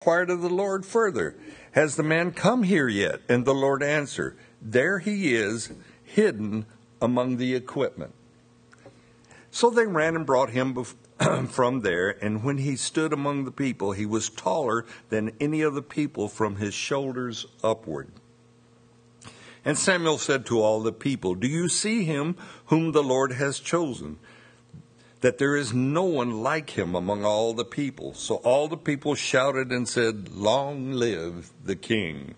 [0.00, 1.36] inquired of the Lord further,
[1.72, 3.22] Has the man come here yet?
[3.28, 5.72] And the Lord answered, There he is,
[6.04, 6.66] hidden
[7.00, 8.12] among the equipment.
[9.50, 10.84] So they ran and brought him
[11.48, 15.74] from there, and when he stood among the people, he was taller than any of
[15.74, 18.10] the people from his shoulders upward.
[19.64, 22.36] And Samuel said to all the people, Do you see him
[22.66, 24.18] whom the Lord has chosen?
[25.20, 28.14] That there is no one like him among all the people.
[28.14, 32.34] So all the people shouted and said, Long live the king.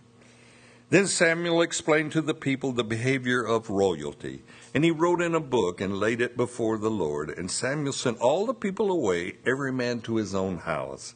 [0.91, 4.43] Then Samuel explained to the people the behavior of royalty.
[4.75, 7.29] And he wrote in a book and laid it before the Lord.
[7.29, 11.15] And Samuel sent all the people away, every man to his own house.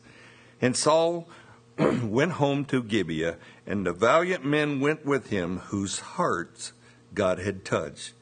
[0.60, 1.26] And Saul
[1.78, 6.72] went home to Gibeah, and the valiant men went with him whose hearts
[7.14, 8.12] God had touched.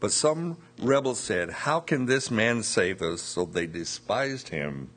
[0.00, 3.20] But some rebels said, How can this man save us?
[3.20, 4.90] So they despised him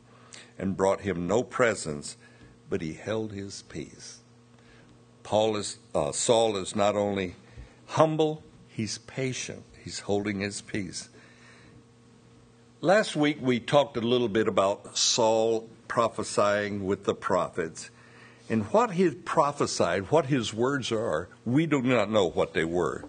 [0.58, 2.18] and brought him no presents,
[2.70, 4.20] but he held his peace.
[5.24, 7.36] Paul is, uh, Saul is not only
[7.88, 9.64] humble, he's patient.
[9.84, 11.10] He's holding his peace.
[12.80, 17.90] Last week we talked a little bit about Saul prophesying with the prophets.
[18.50, 23.06] And what he prophesied, what his words are, we do not know what they were.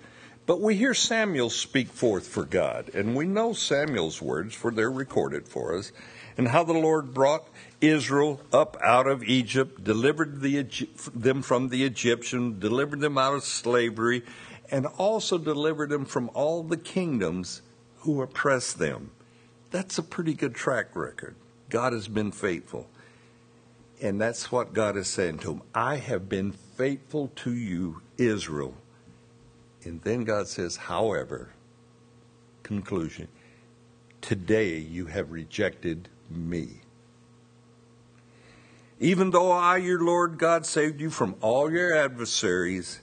[0.47, 4.91] But we hear Samuel speak forth for God, and we know Samuel's words, for they're
[4.91, 5.91] recorded for us,
[6.37, 7.49] and how the Lord brought
[7.81, 10.67] Israel up out of Egypt, delivered the,
[11.15, 14.23] them from the Egyptian, delivered them out of slavery,
[14.71, 17.63] and also delivered them from all the kingdoms
[18.01, 19.13] who oppressed them.
[19.71, 21.37] That's a pretty good track record.
[21.71, 22.89] God has been faithful.
[24.03, 25.63] And that's what God is saying to him.
[25.75, 28.75] I have been faithful to you, Israel.
[29.85, 31.51] And then God says, however,
[32.63, 33.29] conclusion,
[34.21, 36.81] today you have rejected me.
[38.99, 43.01] Even though I, your Lord God, saved you from all your adversaries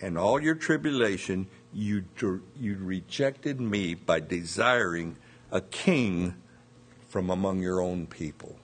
[0.00, 2.04] and all your tribulation, you,
[2.58, 5.16] you rejected me by desiring
[5.52, 6.34] a king
[7.08, 8.58] from among your own people.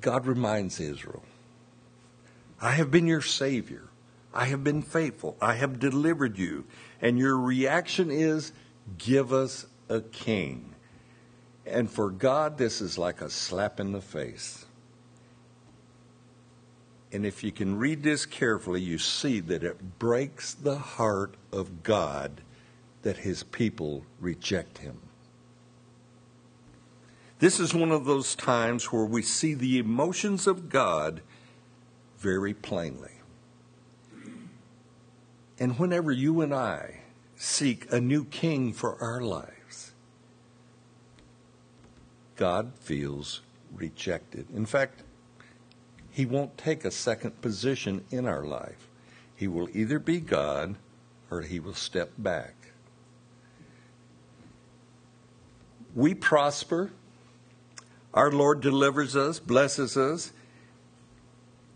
[0.00, 1.24] God reminds Israel,
[2.60, 3.84] I have been your Savior.
[4.34, 5.36] I have been faithful.
[5.40, 6.64] I have delivered you.
[7.00, 8.52] And your reaction is,
[8.98, 10.74] give us a king.
[11.66, 14.64] And for God, this is like a slap in the face.
[17.12, 21.82] And if you can read this carefully, you see that it breaks the heart of
[21.82, 22.42] God
[23.02, 24.98] that his people reject him.
[27.38, 31.22] This is one of those times where we see the emotions of God
[32.18, 33.12] very plainly.
[35.58, 37.00] And whenever you and I
[37.36, 39.92] seek a new king for our lives,
[42.36, 43.40] God feels
[43.74, 44.46] rejected.
[44.54, 45.02] In fact,
[46.10, 48.88] he won't take a second position in our life.
[49.34, 50.76] He will either be God
[51.30, 52.54] or he will step back.
[55.94, 56.90] We prosper.
[58.14, 60.32] Our Lord delivers us, blesses us.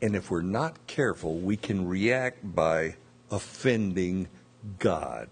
[0.03, 2.97] And if we're not careful, we can react by
[3.31, 4.27] offending
[4.81, 5.29] God.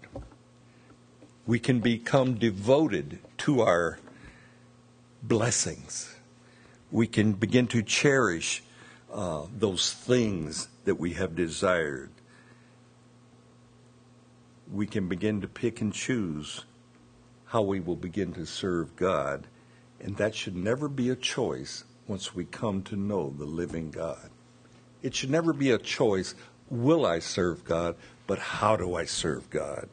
[1.45, 3.99] We can become devoted to our
[5.21, 6.15] blessings.
[6.89, 8.63] We can begin to cherish
[9.11, 12.09] uh, those things that we have desired.
[14.71, 16.63] We can begin to pick and choose
[17.47, 19.47] how we will begin to serve God,
[19.99, 24.29] and that should never be a choice once we come to know the living God.
[25.01, 26.35] It should never be a choice
[26.69, 27.95] will I serve God,
[28.25, 29.89] but how do I serve God?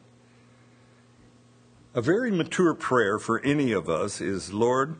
[1.93, 4.95] A very mature prayer for any of us is Lord,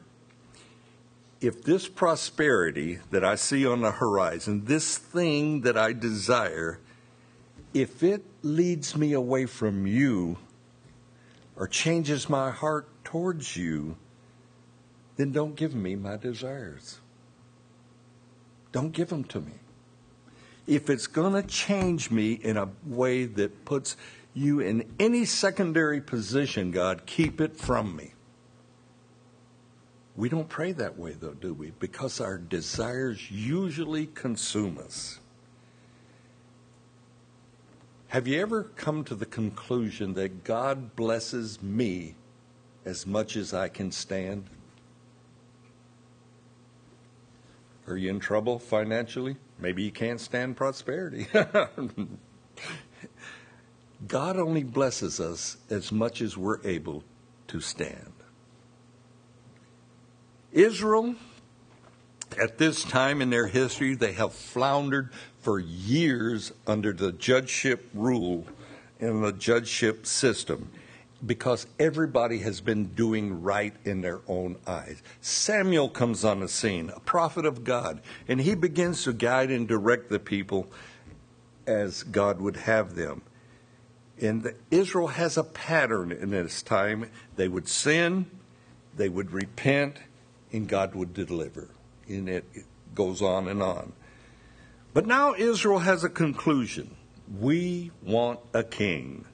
[1.39, 6.79] if this prosperity that I see on the horizon, this thing that I desire,
[7.73, 10.37] if it leads me away from you
[11.55, 13.95] or changes my heart towards you,
[15.15, 16.99] then don't give me my desires.
[18.71, 19.53] Don't give them to me.
[20.69, 23.97] If it's going to change me in a way that puts
[24.35, 28.13] you in any secondary position, God, keep it from me.
[30.15, 31.71] We don't pray that way, though, do we?
[31.71, 35.19] Because our desires usually consume us.
[38.09, 42.13] Have you ever come to the conclusion that God blesses me
[42.85, 44.51] as much as I can stand?
[47.87, 49.37] Are you in trouble financially?
[49.59, 51.27] Maybe you can't stand prosperity.
[54.07, 57.03] God only blesses us as much as we're able
[57.47, 58.13] to stand.
[60.51, 61.15] Israel,
[62.41, 65.09] at this time in their history, they have floundered
[65.41, 68.45] for years under the judgeship rule
[68.99, 70.71] and the judgeship system
[71.25, 75.01] because everybody has been doing right in their own eyes.
[75.21, 79.67] Samuel comes on the scene, a prophet of God, and he begins to guide and
[79.67, 80.67] direct the people
[81.67, 83.21] as God would have them.
[84.21, 87.09] And Israel has a pattern in this time.
[87.35, 88.25] They would sin,
[88.95, 89.97] they would repent,
[90.51, 91.69] and God would deliver.
[92.07, 92.45] And it
[92.95, 93.93] goes on and on.
[94.93, 96.95] But now Israel has a conclusion.
[97.39, 99.25] We want a king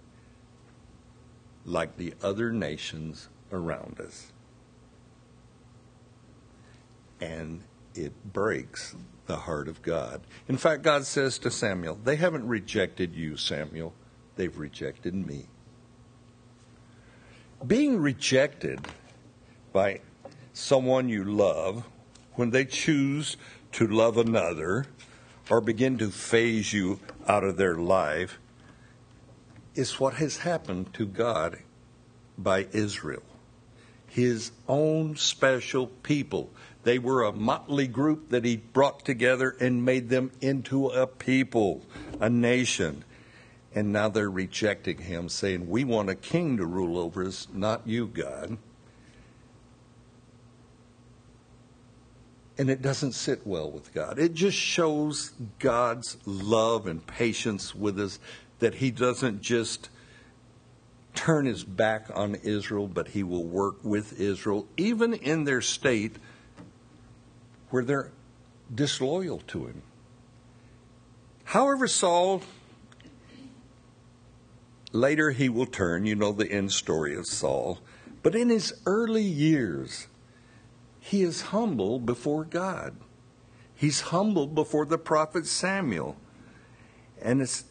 [1.66, 4.32] like the other nations around us.
[7.20, 7.62] And
[7.96, 8.96] it breaks
[9.26, 10.22] the heart of God.
[10.48, 13.94] In fact, God says to Samuel, They haven't rejected you, Samuel,
[14.36, 15.46] they've rejected me.
[17.66, 18.80] Being rejected
[19.74, 20.02] by
[20.54, 21.86] someone you love
[22.34, 23.38] when they choose
[23.72, 24.86] to love another
[25.50, 28.40] or begin to phase you out of their life
[29.75, 31.60] is what has happened to God
[32.38, 33.24] by Israel.
[34.07, 36.50] His own special people.
[36.83, 41.81] They were a motley group that he brought together and made them into a people,
[42.19, 43.04] a nation.
[43.74, 47.86] And now they're rejecting him, saying, We want a king to rule over us, not
[47.86, 48.57] you, God.
[52.57, 54.18] And it doesn't sit well with God.
[54.18, 58.18] It just shows God's love and patience with us
[58.60, 59.90] that he doesn't just
[61.13, 66.18] turn his back on Israel, but he will work with Israel, even in their state
[67.69, 68.12] where they're
[68.74, 69.81] disloyal to him.
[71.46, 72.42] However, Saul,
[74.92, 77.80] later he will turn, you know the end story of Saul,
[78.24, 80.07] but in his early years,
[81.00, 82.96] he is humble before God.
[83.75, 86.16] He's humble before the prophet Samuel.
[87.22, 87.66] And it's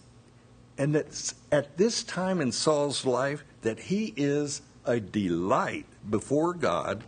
[0.77, 7.05] and it's at this time in Saul's life that he is a delight before God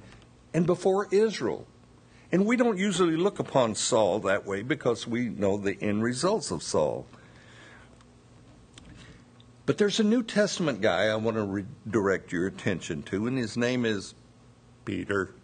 [0.55, 1.67] and before Israel.
[2.33, 6.51] And we don't usually look upon Saul that way because we know the end results
[6.51, 7.07] of Saul.
[9.65, 13.57] But there's a New Testament guy I want to redirect your attention to, and his
[13.57, 14.15] name is
[14.85, 15.35] Peter.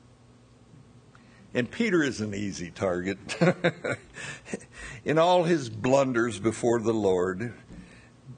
[1.55, 3.19] And Peter is an easy target.
[5.05, 7.53] In all his blunders before the Lord,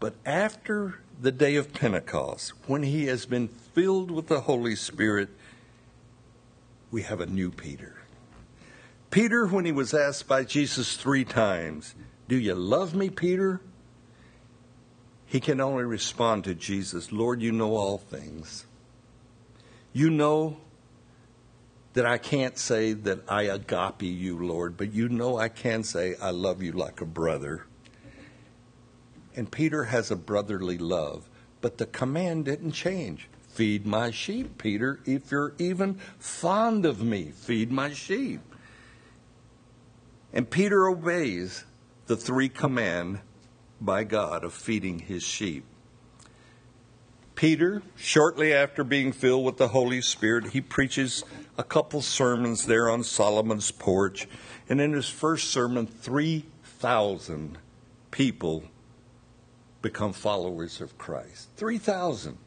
[0.00, 5.28] but after the day of Pentecost, when he has been filled with the Holy Spirit,
[6.90, 7.96] we have a new Peter.
[9.10, 11.94] Peter, when he was asked by Jesus three times,
[12.28, 13.60] Do you love me, Peter?
[15.26, 18.66] He can only respond to Jesus, Lord, you know all things.
[19.92, 20.58] You know
[21.94, 26.16] that I can't say that I agape you, Lord, but you know I can say
[26.20, 27.66] I love you like a brother.
[29.36, 31.28] And Peter has a brotherly love,
[31.60, 33.28] but the command didn't change.
[33.48, 35.00] Feed my sheep, Peter.
[35.04, 38.40] If you're even fond of me, feed my sheep.
[40.32, 41.64] And Peter obeys
[42.06, 43.20] the three command
[43.80, 45.64] by God of feeding his sheep.
[47.34, 51.24] Peter, shortly after being filled with the Holy Spirit, he preaches
[51.58, 54.28] a couple sermons there on Solomon's porch.
[54.68, 57.58] And in his first sermon, 3,000
[58.10, 58.64] people
[59.84, 61.50] become followers of Christ.
[61.56, 62.38] 3,000.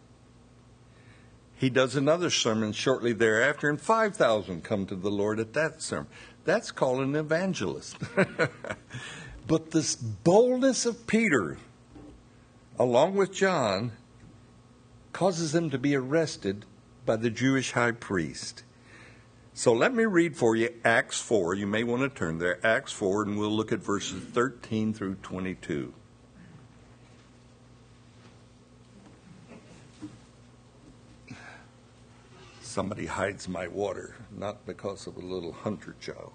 [1.56, 6.08] He does another sermon shortly thereafter, and 5,000 come to the Lord at that sermon.
[6.46, 7.98] That's called an evangelist.
[9.48, 11.58] but this boldness of Peter,
[12.80, 13.92] along with John,
[15.14, 16.66] causes them to be arrested
[17.06, 18.64] by the Jewish high priest.
[19.54, 21.54] So let me read for you Acts 4.
[21.54, 22.60] You may want to turn there.
[22.66, 25.94] Acts 4, and we'll look at verses 13 through 22.
[32.78, 36.32] Somebody hides my water, not because of a little hunter Joe.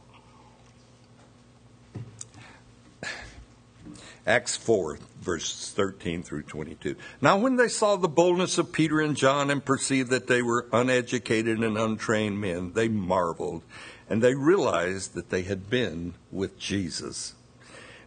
[4.27, 6.97] Acts 4, verses 13 through 22.
[7.21, 10.67] Now, when they saw the boldness of Peter and John and perceived that they were
[10.73, 13.63] uneducated and untrained men, they marveled,
[14.11, 17.35] and they realized that they had been with Jesus.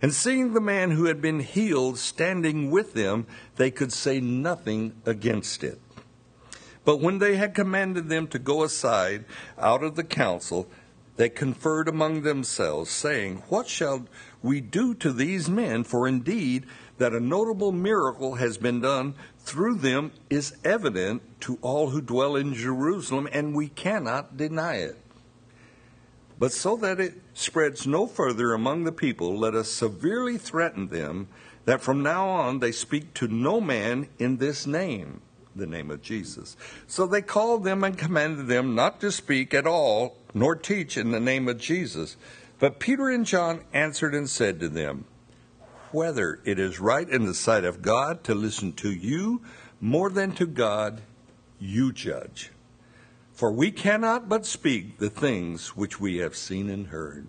[0.02, 5.02] And seeing the man who had been healed standing with them, they could say nothing
[5.06, 5.80] against it.
[6.86, 9.26] But when they had commanded them to go aside
[9.58, 10.70] out of the council,
[11.18, 14.06] they conferred among themselves, saying, What shall
[14.44, 15.84] we do to these men?
[15.84, 16.66] For indeed,
[16.98, 22.36] that a notable miracle has been done through them is evident to all who dwell
[22.36, 24.98] in Jerusalem, and we cannot deny it.
[26.38, 31.30] But so that it spreads no further among the people, let us severely threaten them
[31.64, 35.22] that from now on they speak to no man in this name,
[35.56, 36.58] the name of Jesus.
[36.88, 41.12] So they called them and commanded them not to speak at all, nor teach in
[41.12, 42.18] the name of Jesus.
[42.60, 45.06] But Peter and John answered and said to them,
[45.92, 49.42] Whether it is right in the sight of God to listen to you
[49.82, 51.02] more than to God,
[51.60, 52.52] you judge.
[53.34, 57.28] For we cannot but speak the things which we have seen and heard.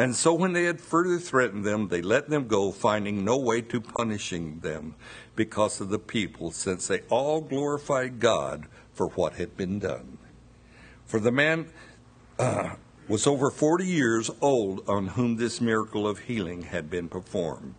[0.00, 3.60] And so when they had further threatened them, they let them go, finding no way
[3.60, 4.94] to punishing them
[5.36, 8.64] because of the people, since they all glorified God
[8.94, 10.16] for what had been done.
[11.04, 11.68] For the man
[12.38, 12.76] uh,
[13.08, 17.74] was over 40 years old on whom this miracle of healing had been performed.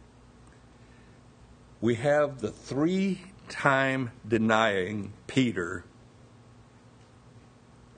[1.82, 5.86] We have the three time denying Peter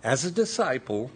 [0.02, 1.12] as a disciple,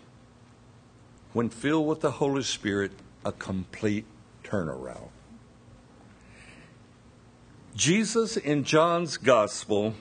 [1.38, 2.91] when filled with the Holy Spirit,
[3.24, 4.06] a complete
[4.44, 5.10] turnaround.
[7.75, 9.94] Jesus in John's Gospel,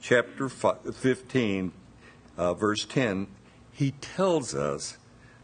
[0.00, 1.72] chapter 15,
[2.36, 3.26] uh, verse 10,
[3.72, 4.98] he tells us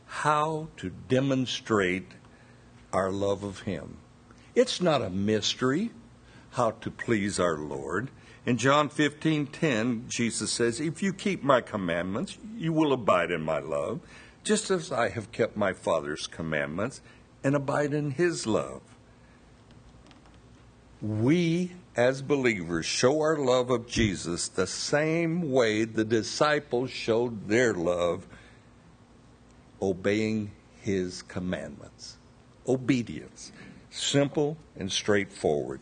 [0.07, 2.13] how to demonstrate
[2.93, 3.97] our love of Him.
[4.55, 5.91] It's not a mystery
[6.53, 8.09] how to please our Lord.
[8.47, 13.59] In John 15:10, Jesus says, "If you keep my commandments, you will abide in my
[13.59, 13.99] love,
[14.45, 17.01] just as I have kept my Father's commandments
[17.43, 18.83] and abide in his love."
[21.03, 27.75] We as believers show our love of Jesus the same way the disciples showed their
[27.75, 28.27] love
[29.81, 32.17] obeying his commandments.
[32.67, 33.53] Obedience,
[33.91, 35.81] simple and straightforward.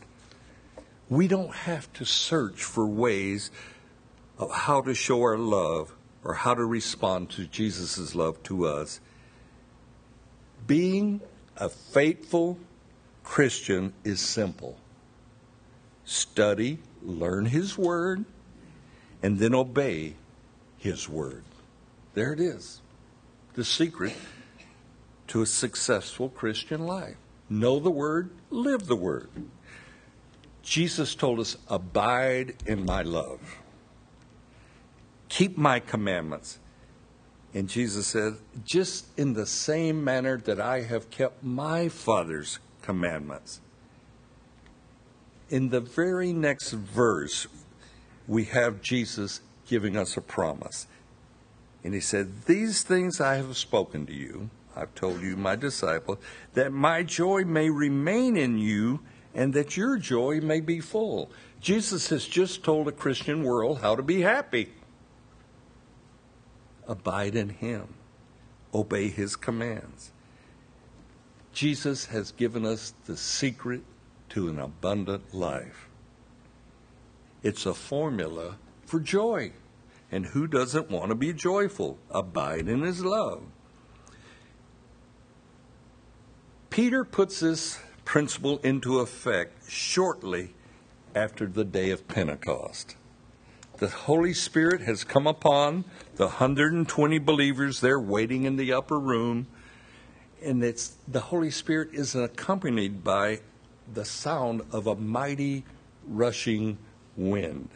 [1.09, 3.51] We don't have to search for ways
[4.39, 9.01] of how to show our love or how to respond to Jesus' love to us.
[10.67, 11.21] Being
[11.57, 12.59] a faithful
[13.25, 14.77] Christian is simple
[16.05, 18.25] study, learn His Word,
[19.23, 20.15] and then obey
[20.79, 21.45] His Word.
[22.15, 22.81] There it is.
[23.55, 24.15] The secret
[25.29, 27.17] to a successful Christian life.
[27.49, 29.29] Know the Word, live the Word.
[30.63, 33.62] Jesus told us, Abide in my love.
[35.33, 36.59] Keep my commandments.
[37.55, 38.35] And Jesus said,
[38.67, 43.63] Just in the same manner that I have kept my Father's commandments.
[45.49, 47.47] In the very next verse,
[48.29, 50.87] we have Jesus giving us a promise.
[51.83, 56.21] And he said, These things I have spoken to you, I've told you, my disciple,
[56.53, 59.01] that my joy may remain in you
[59.35, 61.31] and that your joy may be full.
[61.59, 64.73] Jesus has just told a Christian world how to be happy.
[66.87, 67.95] Abide in Him,
[68.75, 70.13] obey His commands.
[71.53, 73.83] Jesus has given us the secret
[74.31, 75.89] to an abundant life.
[77.43, 79.53] It's a formula for joy.
[80.11, 81.99] And who doesn't want to be joyful?
[82.11, 83.43] Abide in His love.
[86.71, 90.55] Peter puts this principle into effect shortly
[91.15, 92.97] after the day of Pentecost.
[93.83, 95.85] The Holy Spirit has come upon
[96.15, 99.49] the 120 believers there waiting in the upper room,
[100.41, 103.41] and it's the Holy Spirit is accompanied by
[103.93, 105.65] the sound of a mighty
[106.07, 106.79] rushing
[107.17, 107.71] wind.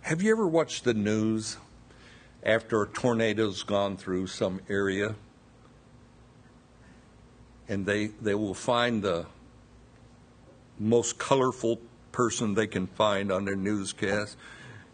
[0.00, 1.58] Have you ever watched the news
[2.42, 5.14] after a tornado's gone through some area?
[7.68, 9.26] and they, they will find the
[10.78, 11.78] most colorful
[12.12, 14.36] person they can find on their newscast.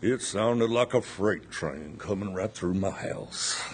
[0.03, 3.63] It sounded like a freight train coming right through my house.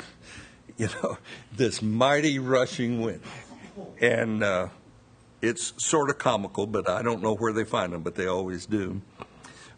[0.76, 1.18] You know,
[1.54, 3.20] this mighty rushing wind.
[4.00, 4.68] And uh,
[5.42, 8.64] it's sort of comical, but I don't know where they find them, but they always
[8.64, 9.02] do.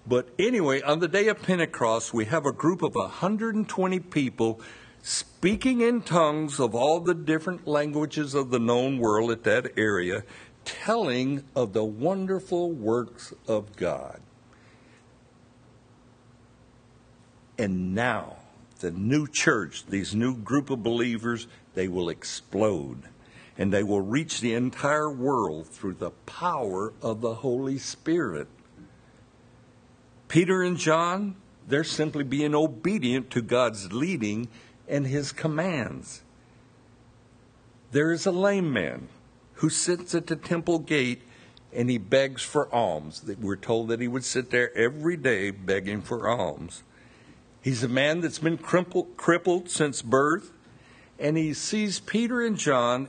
[0.06, 4.60] But anyway, on the day of Pentecost, we have a group of 120 people
[5.02, 10.24] speaking in tongues of all the different languages of the known world at that area,
[10.64, 14.20] telling of the wonderful works of God.
[17.58, 18.36] And now,
[18.80, 23.02] the new church, these new group of believers, they will explode
[23.58, 28.48] and they will reach the entire world through the power of the Holy Spirit.
[30.28, 31.36] Peter and John,
[31.68, 34.48] they're simply being obedient to God's leading
[34.88, 36.22] and his commands.
[37.92, 39.08] There is a lame man
[39.54, 41.22] who sits at the temple gate
[41.72, 43.22] and he begs for alms.
[43.40, 46.82] We're told that he would sit there every day begging for alms.
[47.62, 50.52] He's a man that's been crippled, crippled since birth,
[51.18, 53.08] and he sees Peter and John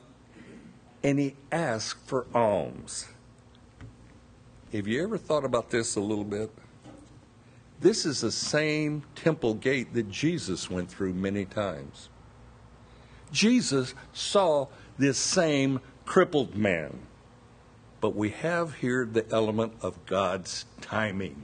[1.04, 3.08] and he asks for alms.
[4.72, 6.50] Have you ever thought about this a little bit?
[7.82, 12.08] This is the same temple gate that Jesus went through many times.
[13.32, 17.00] Jesus saw this same crippled man.
[18.02, 21.44] But we have here the element of God's timing.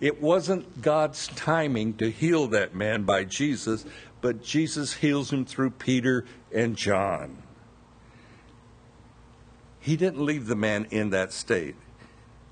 [0.00, 3.86] It wasn't God's timing to heal that man by Jesus,
[4.20, 7.38] but Jesus heals him through Peter and John.
[9.80, 11.76] He didn't leave the man in that state.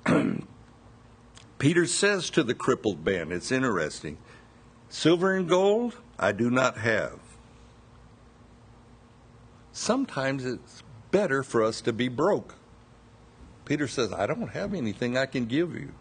[1.58, 4.18] Peter says to the crippled man, it's interesting,
[4.88, 7.18] silver and gold I do not have.
[9.72, 12.56] Sometimes it's better for us to be broke.
[13.64, 15.92] Peter says, I don't have anything I can give you,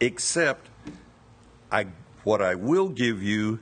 [0.00, 0.68] except
[1.70, 1.86] I,
[2.24, 3.60] what I will give you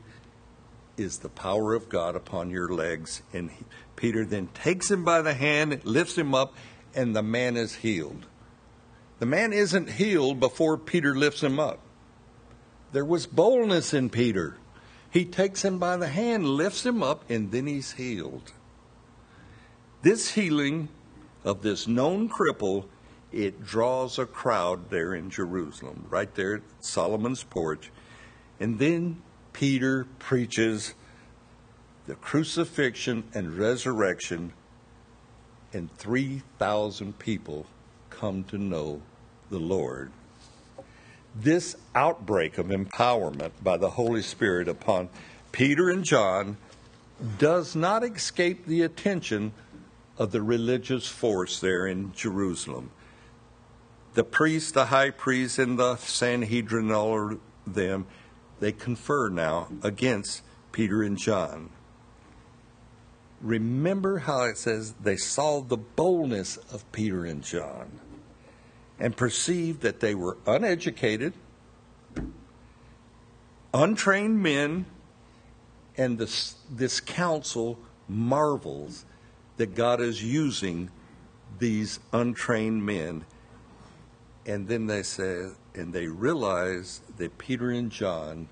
[0.97, 3.21] is the power of God upon your legs.
[3.33, 3.65] And he,
[3.97, 6.55] Peter then takes him by the hand, lifts him up,
[6.95, 8.27] and the man is healed.
[9.19, 11.81] The man isn't healed before Peter lifts him up.
[12.93, 14.57] There was boldness in Peter.
[15.11, 18.53] He takes him by the hand, lifts him up, and then he's healed.
[20.05, 20.91] This healing
[21.45, 22.85] of this known cripple,
[23.33, 27.91] it draws a crowd there in Jerusalem, right there at Solomon's porch.
[28.61, 29.23] And then
[29.55, 30.93] Peter preaches
[32.07, 34.53] the crucifixion and resurrection,
[35.73, 37.65] and 3,000 people
[38.11, 39.01] come to know
[39.49, 40.13] the Lord.
[41.35, 45.09] This outbreak of empowerment by the Holy Spirit upon
[45.51, 46.59] Peter and John
[47.39, 49.55] does not escape the attention
[50.19, 52.91] of the religious force there in Jerusalem.
[54.15, 58.07] The priest, the high priest, and the Sanhedrin, all of them,
[58.61, 61.71] they confer now against Peter and John.
[63.41, 68.01] Remember how it says they saw the boldness of Peter and John
[68.99, 71.35] and perceived that they were uneducated,
[73.75, 74.87] untrained men,
[75.97, 79.05] and this, this council marvels
[79.57, 80.91] that God is using
[81.59, 83.25] these untrained men.
[84.47, 88.49] And then they say, and they realize that Peter and John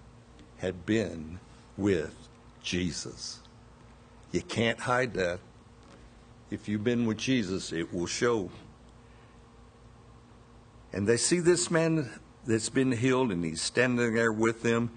[0.58, 1.40] had been
[1.76, 2.14] with
[2.62, 3.40] Jesus.
[4.30, 5.40] You can't hide that.
[6.50, 8.50] If you've been with Jesus, it will show.
[10.92, 12.10] And they see this man
[12.46, 14.90] that's been healed, and he's standing there with them,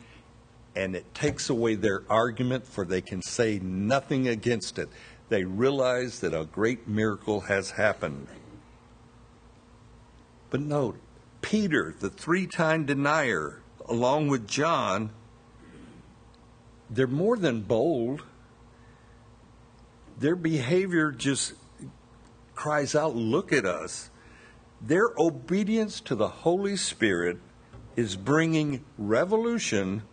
[0.76, 4.90] and it takes away their argument, for they can say nothing against it
[5.30, 8.28] they realize that a great miracle has happened.
[10.50, 11.00] But note,
[11.42, 15.12] Peter, the three time denier, along with John,
[16.90, 18.24] they're more than bold.
[20.20, 21.54] Their behavior just
[22.54, 24.10] cries out, Look at us.
[24.82, 27.40] Their obedience to the Holy Spirit
[27.96, 30.04] is bringing revolution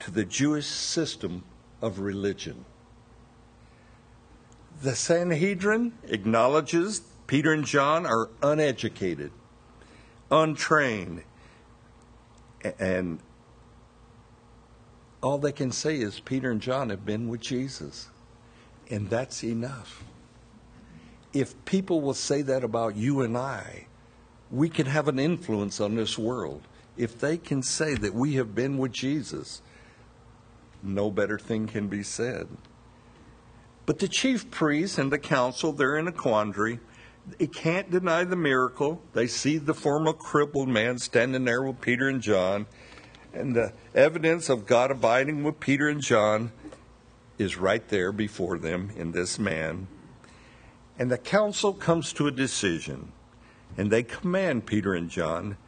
[0.00, 1.44] to the Jewish system
[1.82, 2.64] of religion.
[4.82, 9.32] The Sanhedrin acknowledges Peter and John are uneducated,
[10.30, 11.22] untrained,
[12.78, 13.20] and
[15.22, 18.08] all they can say is Peter and John have been with Jesus.
[18.90, 20.04] And that's enough.
[21.32, 23.86] If people will say that about you and I,
[24.50, 26.62] we can have an influence on this world.
[26.96, 29.62] If they can say that we have been with Jesus,
[30.82, 32.46] no better thing can be said.
[33.86, 36.80] But the chief priests and the council, they're in a quandary.
[37.38, 39.00] They can't deny the miracle.
[39.12, 42.66] They see the former crippled man standing there with Peter and John.
[43.32, 46.50] And the evidence of God abiding with Peter and John
[47.38, 49.86] is right there before them in this man.
[50.98, 53.12] And the council comes to a decision.
[53.76, 55.58] And they command Peter and John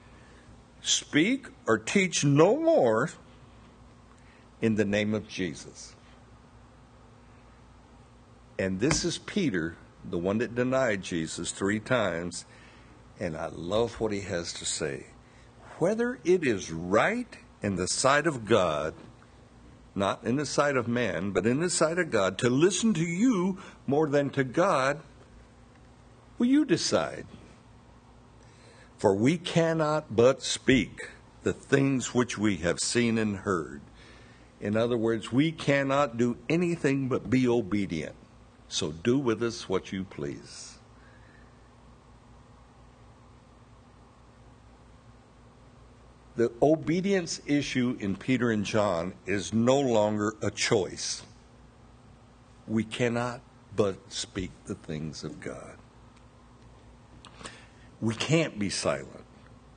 [0.81, 3.11] speak or teach no more
[4.61, 5.95] in the name of Jesus.
[8.59, 12.45] And this is Peter, the one that denied Jesus three times.
[13.21, 15.07] And I love what he has to say.
[15.79, 18.95] Whether it is right in the sight of God,
[19.95, 23.05] not in the sight of man, but in the sight of God, to listen to
[23.05, 25.01] you more than to God,
[26.37, 27.27] will you decide?
[28.97, 31.11] For we cannot but speak
[31.45, 33.81] the things which we have seen and heard.
[34.61, 38.17] In other words, we cannot do anything but be obedient.
[38.69, 40.79] So do with us what you please.
[46.39, 51.25] the obedience issue in Peter and John is no longer a choice.
[52.69, 53.41] We cannot
[53.75, 55.77] but speak the things of God.
[58.01, 59.25] We can't be silent.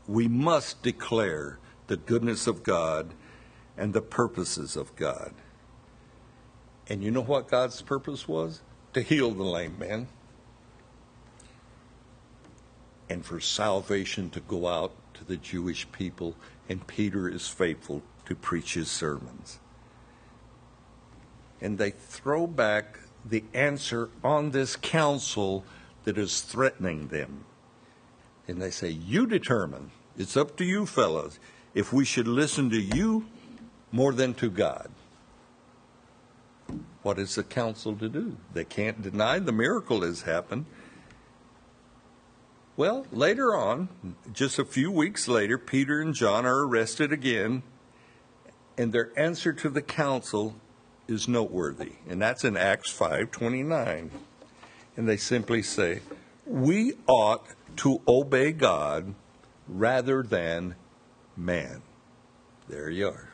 [0.07, 3.15] We must declare the goodness of God
[3.75, 5.33] and the purposes of God.
[6.87, 8.61] And you know what God's purpose was?
[8.93, 10.07] To heal the lame man
[13.11, 16.35] and for salvation to go out to the Jewish people.
[16.69, 19.59] And Peter is faithful to preach his sermons.
[21.59, 25.65] And they throw back the answer on this council
[26.05, 27.43] that is threatening them.
[28.47, 29.91] And they say, You determine.
[30.17, 31.37] It's up to you, fellows,
[31.75, 33.25] if we should listen to you
[33.91, 34.89] more than to God.
[37.03, 38.37] What is the council to do?
[38.53, 40.65] They can't deny the miracle has happened.
[42.77, 43.89] Well, later on,
[44.33, 47.63] just a few weeks later, Peter and John are arrested again,
[48.77, 50.55] and their answer to the council
[51.07, 54.11] is noteworthy, and that's in Acts 5:29.
[54.95, 56.01] And they simply say,
[56.45, 57.45] "We ought
[57.77, 59.15] to obey God
[59.67, 60.75] rather than
[61.35, 61.81] man."
[62.67, 63.30] There you are.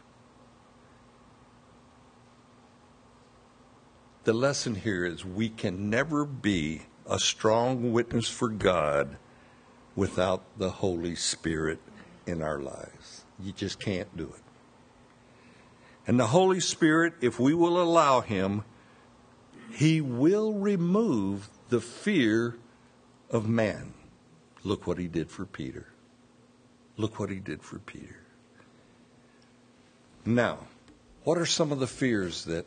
[4.28, 9.16] The lesson here is we can never be a strong witness for God
[9.96, 11.80] without the Holy Spirit
[12.26, 13.24] in our lives.
[13.40, 14.44] You just can't do it.
[16.06, 18.66] And the Holy Spirit, if we will allow Him,
[19.72, 22.58] He will remove the fear
[23.32, 23.94] of man.
[24.62, 25.88] Look what He did for Peter.
[26.98, 28.20] Look what He did for Peter.
[30.26, 30.68] Now,
[31.24, 32.66] what are some of the fears that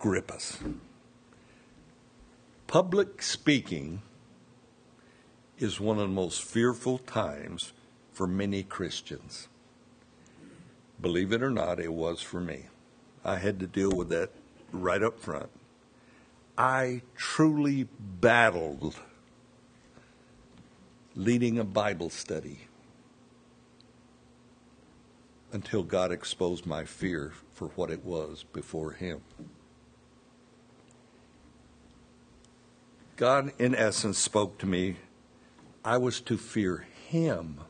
[0.00, 0.58] grip us?
[2.66, 4.02] Public speaking
[5.58, 7.72] is one of the most fearful times
[8.12, 9.48] for many Christians.
[11.00, 12.66] Believe it or not, it was for me.
[13.24, 14.30] I had to deal with that
[14.72, 15.50] right up front.
[16.56, 18.96] I truly battled
[21.14, 22.60] leading a Bible study
[25.52, 29.20] until God exposed my fear for what it was before Him.
[33.20, 34.96] God, in essence, spoke to me
[35.84, 37.60] I was to fear him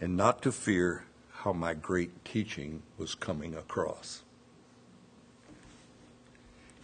[0.00, 4.22] and not to fear how my great teaching was coming across.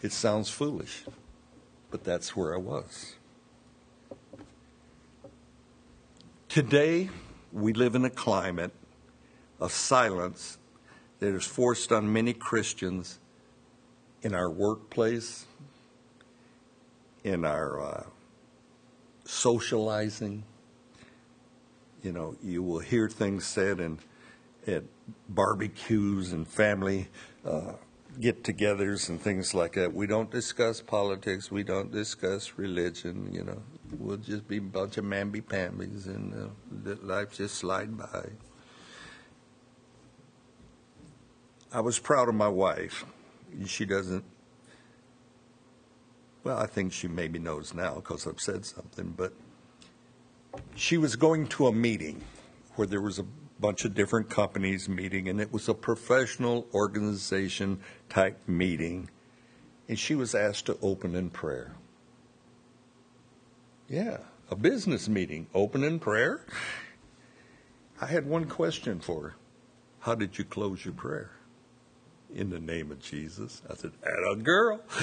[0.03, 1.05] It sounds foolish,
[1.92, 3.14] but that's where I was.
[6.48, 7.09] Today,
[7.53, 8.72] we live in a climate
[9.61, 10.59] of silence
[11.20, 13.20] that is forced on many Christians
[14.22, 15.46] in our workplace,
[17.24, 18.04] in our uh,
[19.24, 20.44] socializing.
[22.02, 23.98] You know, you will hear things said in,
[24.66, 24.85] at
[25.28, 27.09] barbecues and family
[27.44, 27.72] uh,
[28.18, 29.94] get togethers and things like that.
[29.94, 33.62] We don't discuss politics, we don't discuss religion, you know.
[33.98, 36.52] We'll just be a bunch of mamby pambies and
[36.87, 38.30] uh, life just slide by.
[41.72, 43.04] I was proud of my wife.
[43.66, 44.24] She doesn't
[46.44, 49.33] well, I think she maybe knows now because I've said something, but
[50.74, 52.22] she was going to a meeting
[52.76, 53.26] where there was a
[53.61, 59.11] bunch of different companies meeting, and it was a professional organization type meeting,
[59.88, 61.74] and she was asked to open in prayer.
[63.88, 64.18] Yeah,
[64.50, 66.46] a business meeting, open in prayer.
[68.00, 69.35] I had one question for her
[70.00, 71.33] How did you close your prayer?
[72.34, 73.62] In the name of Jesus.
[73.68, 74.80] I said, "At a girl."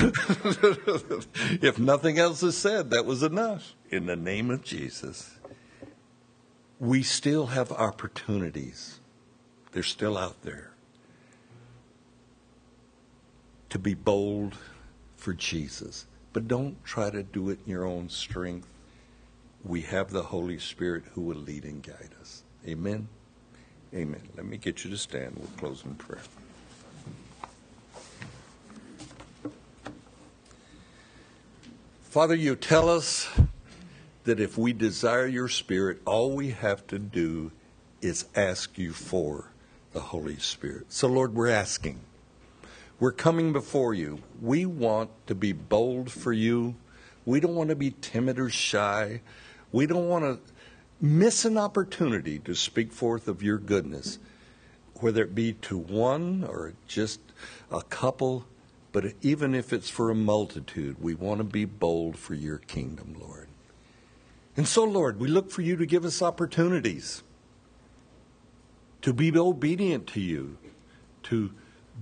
[1.62, 3.74] if nothing else is said, that was enough.
[3.90, 5.36] In the name of Jesus.
[6.80, 9.00] We still have opportunities.
[9.72, 10.72] They're still out there.
[13.70, 14.56] To be bold
[15.16, 16.06] for Jesus.
[16.34, 18.68] But don't try to do it in your own strength.
[19.64, 22.44] We have the Holy Spirit who will lead and guide us.
[22.68, 23.08] Amen.
[23.94, 24.22] Amen.
[24.36, 25.36] Let me get you to stand.
[25.38, 26.22] We'll close in prayer.
[32.18, 33.30] Father, you tell us
[34.24, 37.52] that if we desire your Spirit, all we have to do
[38.02, 39.52] is ask you for
[39.94, 40.92] the Holy Spirit.
[40.92, 42.00] So, Lord, we're asking.
[43.00, 44.24] We're coming before you.
[44.42, 46.74] We want to be bold for you.
[47.24, 49.22] We don't want to be timid or shy.
[49.72, 50.40] We don't want to
[51.00, 54.18] miss an opportunity to speak forth of your goodness,
[54.96, 57.20] whether it be to one or just
[57.72, 58.48] a couple
[58.98, 63.16] but even if it's for a multitude, we want to be bold for your kingdom,
[63.20, 63.48] Lord.
[64.56, 67.22] And so, Lord, we look for you to give us opportunities.
[69.04, 70.58] to be obedient to you,
[71.22, 71.52] to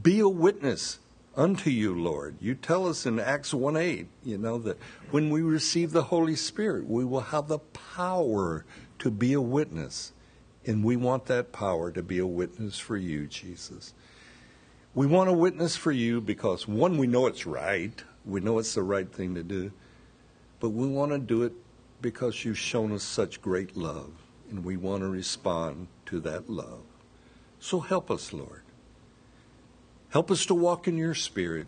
[0.02, 1.00] be a witness
[1.36, 2.38] unto you, Lord.
[2.40, 4.78] You tell us in Acts 1 8, you know, that
[5.12, 8.64] when we receive the Holy Spirit, we will have the power
[9.00, 10.14] to be a witness.
[10.66, 13.94] And we want that power to be a witness for you, Jesus.
[14.96, 18.02] We want a witness for you because, one, we know it's right.
[18.24, 19.74] We know it's the right thing to do.
[20.62, 21.52] But we want to do it
[22.02, 24.14] because you've shown us such great love.
[24.50, 26.84] And we want to respond to that love.
[27.60, 28.62] So help us, Lord.
[30.12, 31.68] Help us to walk in your spirit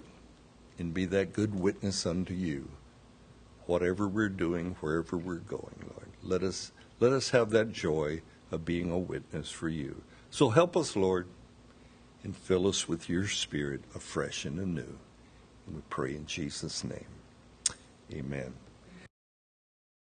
[0.79, 2.69] and be that good witness unto you.
[3.65, 6.07] Whatever we're doing, wherever we're going, Lord.
[6.23, 10.01] Let us let us have that joy of being a witness for you.
[10.29, 11.27] So help us, Lord,
[12.23, 14.97] and fill us with your spirit afresh and anew.
[15.65, 17.05] And we pray in Jesus' name.
[18.11, 18.53] Amen.